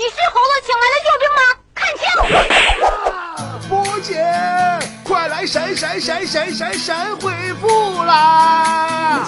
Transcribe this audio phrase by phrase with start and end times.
[0.00, 1.42] 你是猴子请来的救兵吗？
[1.76, 2.08] 看清！
[3.68, 4.16] 波姐，
[5.04, 7.30] 快来闪闪闪闪闪闪回
[7.60, 9.26] 复啦！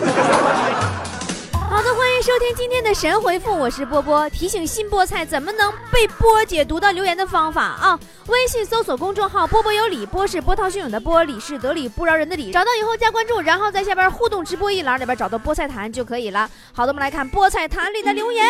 [1.69, 4.31] 好的，欢迎收听今天的神回复，我是波波。
[4.31, 8.01] 提醒新菠菜怎么能被波姐读到留言的方法啊！
[8.29, 12.51] 微信搜索公众号“波波有理”，波是波涛汹涌的波，理是得理不饶人的理。
[12.51, 16.49] 找到以后加关注，然后在下边互动直播一栏里边找到菠菜坛就可以了。
[16.73, 18.43] 好的，我们来看菠菜坛里的留言。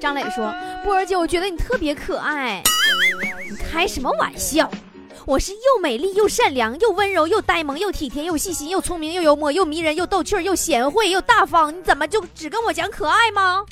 [0.00, 2.62] 张磊说：“波儿姐，我觉得你特别可爱。
[3.50, 4.70] 你开什么玩笑？”
[5.26, 13.62] 我是又美丽又善良又温柔又呆萌又体贴又细心又聪明又幽默又迷人又逗趣又贤惠又大方，你怎么就只跟我讲可爱吗？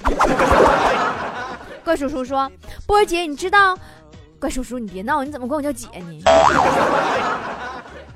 [1.82, 2.52] 怪叔叔说
[2.86, 3.78] ：“波儿姐，你知道？
[4.38, 6.22] 怪叔叔，你别闹，你怎么管我叫姐呢？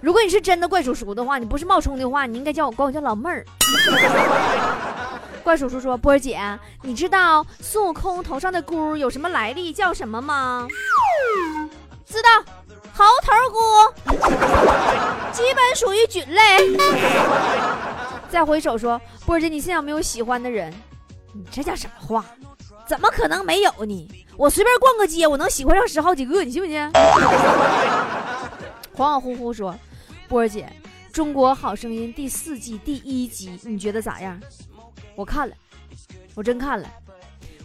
[0.02, 3.42] 如果你是真的怪叔叔的话，你不是冒充的话，你应该叫我管我叫老妹儿。”
[5.42, 6.40] 怪叔叔说：“波儿姐，
[6.82, 10.66] 你知道孙悟空头上的箍有什么来历，叫什么吗？”
[12.06, 12.28] 知道。
[12.92, 13.58] 猴头菇，
[15.32, 16.76] 基本属于菌类。
[18.28, 20.70] 再回首说，波姐，你现在有没有喜欢的人？
[21.32, 22.22] 你这叫什么话？
[22.86, 24.08] 怎么可能没有呢？
[24.36, 26.78] 我随便逛个街，我能喜欢上十好几个，你信不信？
[28.94, 29.74] 恍恍惚惚说，
[30.28, 30.70] 波儿姐，
[31.14, 34.38] 《中国好声音》第四季第一集，你觉得咋样？
[35.20, 35.54] 我看了，
[36.34, 36.88] 我真看了。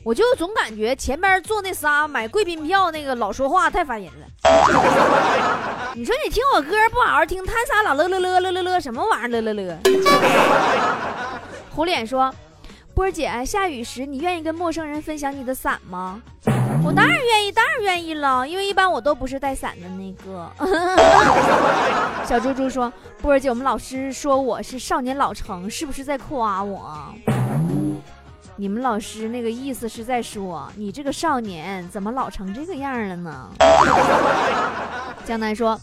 [0.04, 4.28] 我就总感觉前边坐那仨买贵宾票那个老说话太烦人了。
[5.96, 9.80] 你说你听我歌不好好听，他仨老乐乐乐乐乐乐什么玩意儿乐乐乐？
[11.72, 12.30] 虎脸说
[12.94, 16.22] ：“波儿姐，下雨时你愿意跟陌生人分享你的伞吗？”
[16.84, 20.52] 我当然愿意，当然愿意了，因为一般我都不是带伞的那个。
[22.28, 22.92] 小猪猪说
[23.24, 27.12] ：“波儿姐，我们老师说我是少年老成，是不是在夸我？”
[28.58, 33.50] 你们老师那个意思是在说你这个少年怎么老成这个样了呢？
[35.26, 35.80] 江南说：“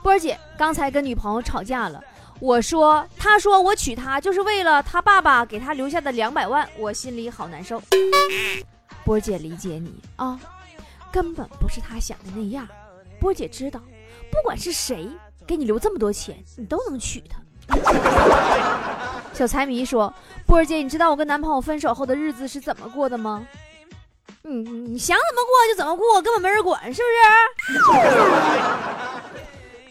[0.00, 2.00] 波儿姐刚才跟女朋友吵架了，
[2.38, 7.82] 我说，他说我娶她就是为了他爸爸给他留下的两百万，我心里好难受。
[9.04, 10.38] 波儿姐理解你啊，
[11.10, 12.68] 根本不是他想的那样。
[13.18, 13.80] 波儿姐知道，
[14.30, 15.08] 不管是谁
[15.46, 17.40] 给你留这么多钱，你都能娶她。”
[19.34, 20.14] 小财迷说
[20.46, 23.44] ：“波儿姐，你知道我跟男朋友分手后的日子是怎么过的吗？
[24.42, 27.08] 你你想怎么过就怎么过，根本没人管，是不
[27.82, 27.90] 是？”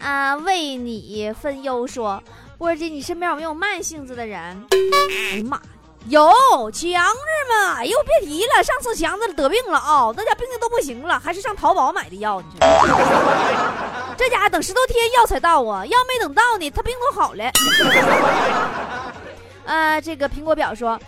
[0.00, 2.22] 啊，为你分忧说
[2.56, 4.40] ：“波儿姐，你身边有没有慢性子的人？”
[4.72, 5.60] 哎呀妈，
[6.08, 6.26] 有
[6.70, 7.74] 强子嘛？
[7.80, 17.44] 哎呦，别提了，上次强子得病了啊，那家病的都不行了，还是上淘宝买的药，你知道吗 这家伙等十多天药才到啊，药没等到呢，他病都好了。
[19.64, 20.98] 呃，这个苹果表说，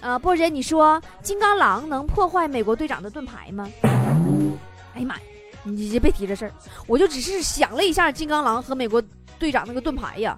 [0.00, 3.68] 呃，波姐，你说金刚狼能破坏美国队长的盾牌吗？
[4.94, 5.20] 哎呀妈呀，
[5.64, 6.52] 你别提这事儿，
[6.86, 9.02] 我就只是想了一下金刚狼和美国
[9.38, 10.36] 队长那个盾牌呀，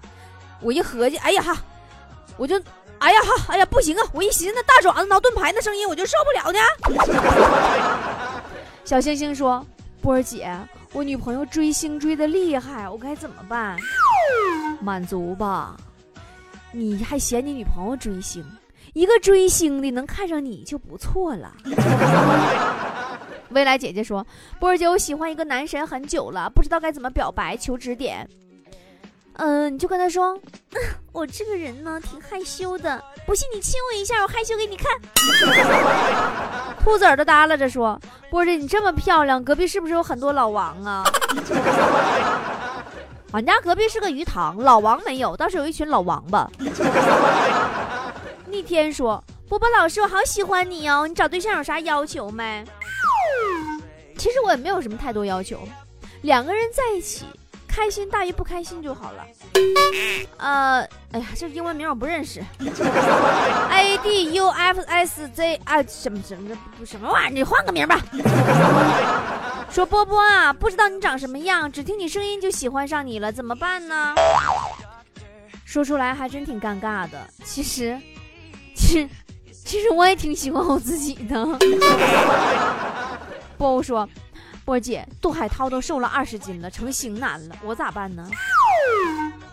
[0.61, 1.57] 我一合计，哎呀哈，
[2.35, 2.61] 我就，
[2.97, 6.59] 哎呀哈，哎呀不行啊，我一寻思那大爪子挠盾牌那声音，我就受不了呢。
[8.83, 9.65] 小星星说，
[10.01, 10.51] 波儿姐，
[10.91, 13.77] 我女朋友追星追的厉害，我该怎么办？
[14.81, 15.77] 满足吧。
[16.71, 18.45] 你还嫌你女朋友追星？
[18.93, 21.51] 一个追星的能看上你就不错了。
[23.49, 24.25] 未来姐姐说
[24.59, 28.27] ：“波儿姐，我喜欢一个男神很久了，不知道该怎么表白，求指点。”
[29.41, 30.37] 嗯，你就跟他说
[31.13, 34.87] ：“我这个人呢，挺害羞的，不信你亲我一下，我害羞给你看。
[36.83, 41.03] ”兔子耳朵耷拉着说：“波儿姐，你这么漂亮，隔壁是不是有很多老王啊？”
[43.31, 46.49] 俺家隔壁是个鱼塘，老王没有，倒是有一群老王八。
[48.49, 52.65] 逆天说：“波波老师，我好喜欢你哦，你找对象有啥要求没？”
[54.17, 55.59] 其实我也没有什么太多要求，
[56.23, 57.25] 两个人在一起，
[57.67, 59.23] 开心大于不开心就好了。
[60.37, 62.43] 呃，哎呀，这英文名我不认识。
[63.69, 67.29] A D U F S Z 啊，什么什么什么玩意儿？
[67.29, 68.01] 你换个名吧。
[69.71, 74.15] 说波波啊，不知道你长什么样，只听你声音就喜欢上你了，怎么办呢？
[75.63, 77.29] 说出来还真挺尴尬的。
[77.45, 77.97] 其实，
[78.75, 79.09] 其实，
[79.63, 81.45] 其实我也挺喜欢我自己的。
[83.57, 84.09] 波波说，
[84.65, 88.27] 波姐，杜海涛都瘦了二十斤了，成型男了，我咋办呢？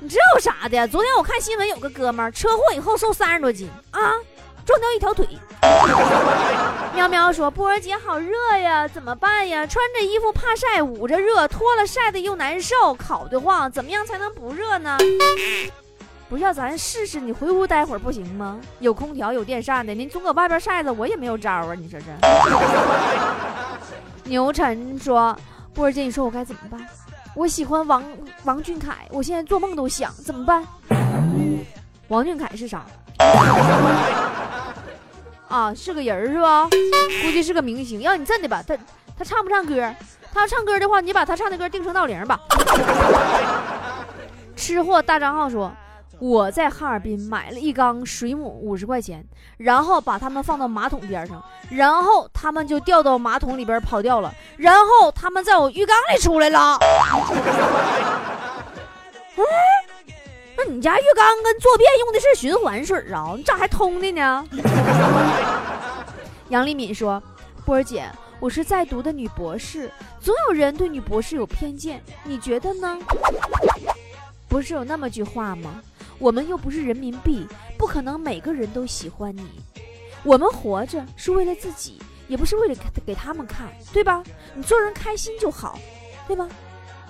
[0.01, 0.89] 你这有啥的？
[0.89, 4.13] 昨天我看新闻，有个哥们儿车祸以后瘦三十多斤啊。
[4.67, 5.27] 撞掉一条腿，
[6.93, 9.65] 喵喵说：“波儿姐好热呀，怎么办呀？
[9.65, 14.99] 穿着衣服怕晒，捂着热，脱了晒的又难受，烤得慌，怎么样才能不热呢？”
[16.29, 17.21] 不要咱试试？
[17.21, 18.59] 你回屋待会儿不行吗？
[18.81, 21.73] 有空调，有电扇的，您总搁外边晒着，我也没有招啊！
[21.75, 22.07] 你说这。
[24.29, 25.39] 牛晨说
[25.73, 26.85] ：“波儿姐，你说我该怎么办？
[27.37, 28.03] 我喜欢王
[28.43, 30.67] 王俊凯，我现在做梦都想，怎么办？”
[32.09, 32.85] 王俊凯是啥？
[35.49, 36.69] 啊，是个人是吧？
[37.23, 38.01] 估计是个明星。
[38.01, 38.77] 要你真的吧，他
[39.19, 39.95] 他唱不唱歌？
[40.33, 42.39] 他要唱歌的话，你把他唱的歌定成闹铃吧。
[44.57, 45.73] 吃货大张号说。
[46.19, 49.23] 我在哈尔滨买了一缸水母，五十块钱，
[49.59, 56.79] 然后把它们放到马桶边上，然后它们就掉到马桶里边跑掉了，然后它们在我浴缸里出来了。
[60.57, 63.35] 那你家浴缸跟坐便用的是循环水啊？
[63.37, 64.47] 你咋还通的呢？
[66.49, 67.23] 杨丽敏说
[67.67, 68.11] ：“波儿姐，
[68.41, 72.99] 我是在读的女博士，总有人对女博士有偏见，你觉得呢？
[74.49, 75.83] 不是有那么句话吗？”
[76.19, 79.45] 我们又不是人民币，不可能每个人都喜欢你。
[80.23, 84.23] 我们活着是为了自己，也不是为了给给他们看，对吧？
[84.55, 85.79] 你做人开心就好，
[86.27, 86.49] 对吧？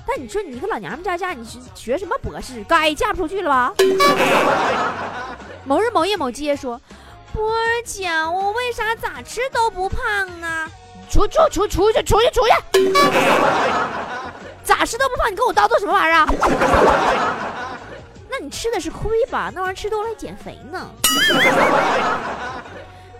[0.06, 2.62] 但你说你一个老娘们家嫁，你学学什么博士？
[2.64, 3.74] 该嫁不出去了吧？
[5.66, 6.80] 某日某夜某街说
[7.34, 9.98] ：“波儿姐，我为啥咋吃都不胖
[10.40, 10.70] 呢？
[11.10, 12.92] 出出出出去出去出去！
[14.62, 16.26] 咋吃都不胖，你跟我叨叨什么玩意儿？”
[18.30, 19.50] 那你吃的是亏吧？
[19.54, 20.88] 那玩意儿吃多了还减肥呢。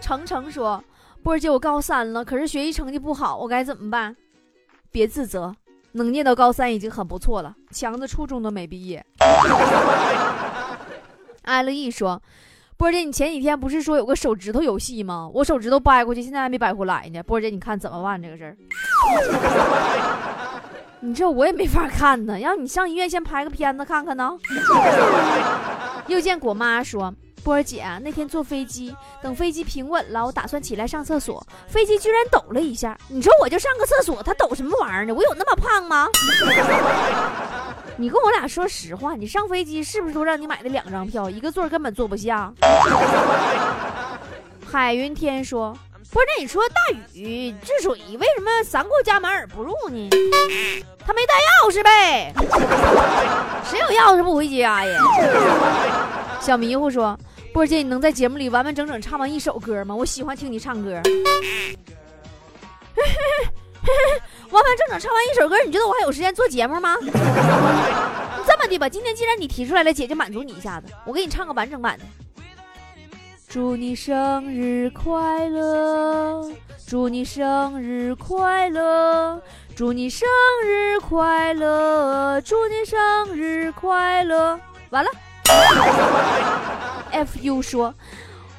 [0.01, 0.83] 程程说
[1.25, 4.15] ：“波儿姐，我高三了，可是学习成绩不好，我该怎么办？”
[4.93, 5.53] 别自责，
[5.97, 7.55] 能念到高三已经很不错了。
[7.71, 9.05] 强子初中都没毕业。
[11.43, 12.21] 艾乐意说
[12.77, 15.31] ：“波姐，你前几天不是说有个手指头游戏吗？
[15.33, 17.23] 我手指头掰过去，现在还没掰回来呢。
[17.23, 18.57] 波姐，你看怎么办这个事儿？”
[21.01, 24.33] 你这我也没法看呢，让你上医院先拍个片子看看呢。
[26.09, 27.15] 又见果妈说
[27.47, 32.99] ：“波儿姐，那天坐飞机，等飞机平稳了，我打算起来上厕所，飞机居然抖了一下。
[33.07, 35.15] 你说我就上个厕所，它抖什么玩意儿呢？
[35.15, 36.09] 我有那么胖吗？
[37.97, 42.53] 你跟我俩说实话，你上飞机是不是都让你买的两张票，一个座根本坐不下？”
[44.67, 45.73] 海云天说。
[46.13, 46.75] 不是，那你说大
[47.15, 50.09] 禹治水为什么三过家门而不入呢？
[51.07, 52.33] 他没带钥匙呗？
[53.65, 55.01] 谁有钥匙不回家呀？
[56.41, 57.19] 小迷糊说
[57.57, 59.95] ：“波姐，你能在节目里完完整整唱完一首歌吗？
[59.95, 60.91] 我喜欢听你唱歌。
[64.51, 66.95] 完完整整唱完一首歌，你觉得我还有时间做节目吗？
[68.47, 72.05] 这么的吧，今天既然你提出来了，姐就满足你一下子，我给你唱个完整版的。”
[73.49, 76.53] 祝你生日快乐！
[76.87, 79.43] 祝你生日快乐！
[79.75, 80.29] 祝你生
[80.63, 82.39] 日快乐！
[82.43, 84.61] 祝你生日快乐！
[84.91, 85.11] 完了。
[87.13, 87.95] Fu 说：“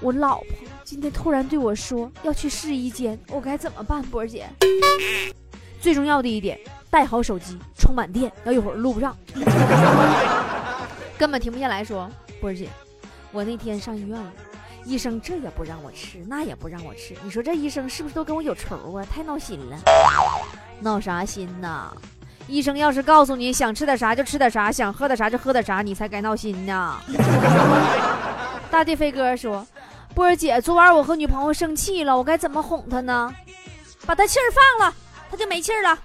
[0.02, 0.48] 我老婆
[0.84, 4.48] 今天突然对我说要去试衣间，我该怎么办？”波儿姐，
[5.80, 6.60] 最重要的一点，
[6.90, 9.16] 带好手机，充满电，要一会儿录不上，
[11.18, 12.10] 根本停不下来说。
[12.40, 12.70] 波儿姐，
[13.32, 14.32] 我那天上医院了。
[14.86, 19.06] 医生这也不让我吃，那也不让我吃，你说这医生是不是都跟我有仇啊？
[19.06, 19.78] 太闹心了，
[20.80, 21.92] 闹啥心呐？
[22.48, 26.98] 医生要是告诉你想吃点啥就吃点啥，想喝点啥就喝点啥，你才该闹心呢。
[28.72, 29.66] 大地飞哥说
[30.16, 33.34] ：“波儿姐，昨晚我和女朋友生气了，我该怎么哄她呢？
[34.06, 34.96] 把她气儿放了，
[35.30, 35.98] 她就没气儿了。”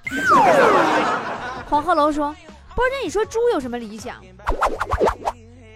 [1.69, 2.35] 黄鹤楼说
[2.75, 4.17] ：“波儿姐，你说猪有什么理想？”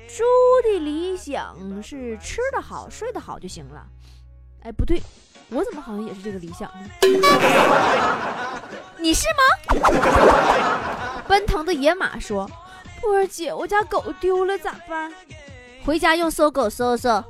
[0.08, 0.24] 猪
[0.64, 3.84] 的理想是吃得好、睡得好就行了。
[4.62, 5.02] 哎，不对，
[5.50, 6.88] 我怎么好像也是这个理想呢？
[8.98, 9.42] 你是吗？
[11.28, 12.50] 奔腾的野马说
[13.00, 15.12] ：“波儿姐，我家狗丢了咋办？
[15.84, 17.22] 回家用搜狗搜搜。”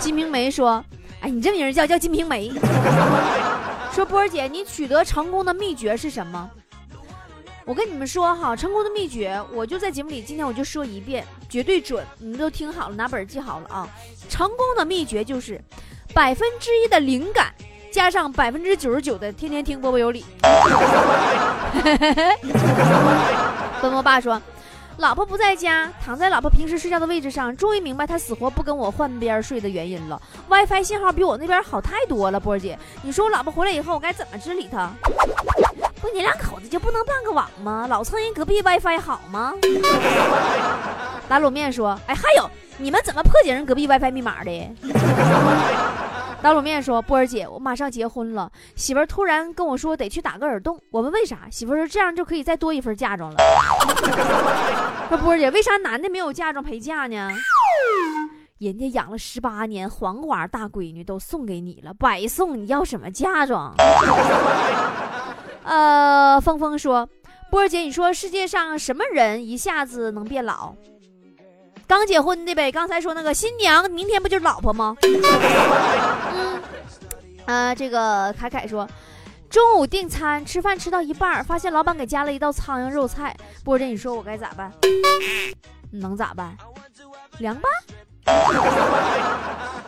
[0.00, 0.84] 金瓶梅说
[1.22, 2.50] ：“哎，你这名叫叫金瓶梅。”
[3.92, 6.50] 说波儿姐，你取得成功的秘诀是什么？
[7.64, 13.88] 我跟你们说哈，成功的秘诀，我就在节目里，今天我就说一遍，绝对准，你们都听好了，拿本记好了啊！
[14.28, 15.60] 成功的秘诀就是
[16.14, 17.52] 百分之一的灵感，
[17.92, 20.24] 加上百分之九十九的天天听波波有理。
[23.80, 24.40] 奔波爸说，
[24.96, 30.20] 老婆不在家，躺在老婆平时睡觉的位置上，终于明白他死活不跟我换边睡的原因了。
[30.48, 34.90] WiFi 信号比我那边好太多了，波儿姐，你说我老婆回来以后，我该怎么治理她？
[36.00, 37.86] 不，你两口子就不能办个网吗？
[37.88, 39.54] 老蹭人隔壁 WiFi 好吗？
[41.28, 44.50] 打卤面说：“哎，还有，你们怎么破解人隔壁 WiFi 密码的？”
[46.40, 50.80] 打卤面说：“波儿姐，我马上结婚了，媳妇儿突然跟我说得去打个耳洞。
[50.92, 53.36] 我问为啥，媳妇儿说这样就可以再多一份嫁妆了。
[55.10, 57.28] 说波儿姐，为啥男的没有嫁妆陪嫁呢？
[58.58, 63.74] 人家养了十八年黄瓜大闺女都送给你了，白送，你要什么嫁妆？
[65.64, 67.08] 呃，峰峰说，
[67.50, 70.74] 波儿姐，你说世界上什么人一下子能变老？
[71.88, 74.94] 刚结婚的呗，刚才说那个新娘，明天不就是老婆吗？
[76.34, 76.60] 嗯，
[77.46, 78.86] 啊，这个凯凯说，
[79.48, 83.34] 中午订餐吃饭吃到一半，发现老板给加了一道苍蝇肉菜。
[83.64, 84.70] 波姐，你说我该咋办？
[85.90, 86.54] 能咋办？
[87.38, 87.72] 凉拌？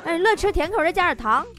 [0.05, 1.47] 哎，乐吃甜口再加点糖。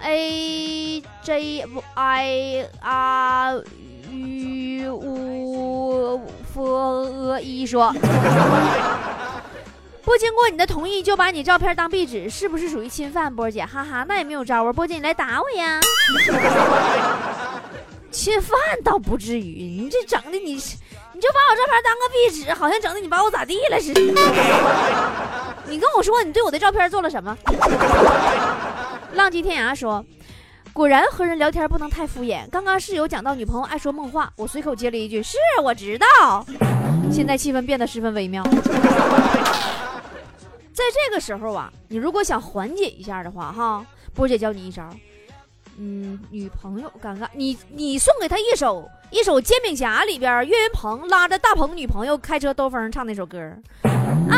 [0.00, 3.62] A J I R。
[4.88, 6.22] U U
[6.54, 7.92] F 一说，
[10.02, 13.34] 不经过你的同意就把你照片当壁纸，是不是属于侵犯？
[13.34, 14.72] 波姐，哈哈，那也没有招啊。
[14.72, 15.78] 波姐，你来打我呀！
[18.10, 24.00] 侵犯倒不至于，你这整的你，你就把我照片当个壁纸，好像整的你把我咋地了似的。
[25.68, 27.36] 你跟我说，你对我的照片做了什么？
[29.12, 30.02] 浪迹天涯说。
[30.72, 32.48] 果然和人聊天不能太敷衍。
[32.50, 36.46] 刚刚室友讲到女朋友爱说梦话，我随口接了一句：“是我知道。”
[37.10, 38.44] 现在气氛变得十分微妙。
[40.72, 43.84] 在这个时候啊，你如果想缓解一下的话，哈，
[44.14, 44.88] 波姐教你一招。
[45.76, 53.38] 嗯，女朋友尴尬，你你送给她一首一首《煎饼侠》里边岳云鹏拉着大鹏女朋友开车兜风唱那首歌。
[53.82, 54.36] 啊，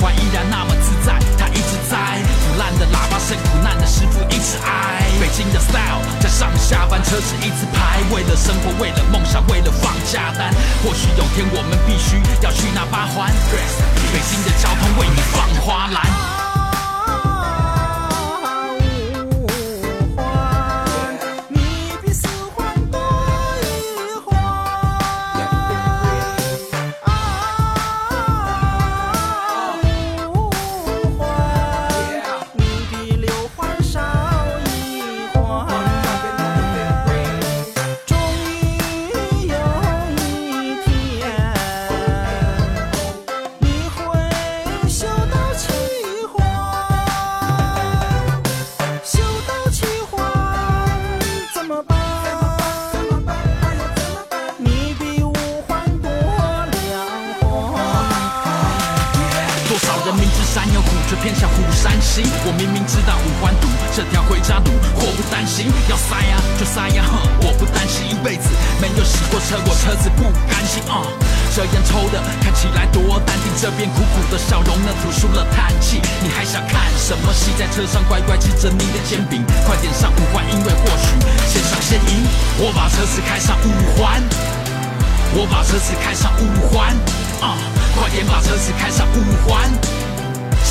[0.00, 1.96] 怀依然那么自在，他一直在。
[2.44, 5.02] 腐烂的喇叭声，苦难的师傅一直挨。
[5.20, 10.52] 北京的 style，在上下班车子一直排，为了生活，为了梦想，为了放假单。
[10.82, 13.32] 或许有天我们必须要去那八环。
[14.12, 16.43] 北京的交通为你放花篮。
[61.24, 63.64] 偏下虎山西，我明明知道五环堵，
[63.96, 65.72] 这条回家路，祸不单行。
[65.88, 70.84] 要塞呀就塞呀，哼，我不担心一辈子没有洗过车，我车子不甘心。
[70.84, 71.00] 啊，
[71.56, 75.96] 这烟抽的看起来多淡定，这边苦苦的笑容呢，吐输了叹气。
[76.20, 77.56] 你还想看什么戏？
[77.56, 81.08] 在车上乖乖吃着你的煎饼，快点上五环，因为或许
[81.48, 82.20] 先上先赢。
[82.60, 84.20] 我把车子开上五环，
[85.32, 86.92] 我把车子开上五环，
[87.40, 87.56] 啊，
[87.96, 89.72] 快点把车子开上五环。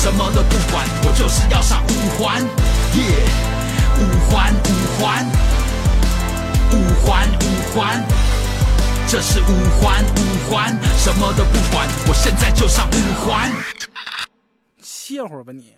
[0.04, 3.26] 什么都不管，我就是要上五环，耶，
[3.96, 5.24] 五环五环，
[6.72, 8.04] 五环五环，
[9.08, 9.44] 这是五
[9.80, 13.50] 环五环，什么都不管，我现在就上五环。
[14.82, 15.74] 歇会儿吧你。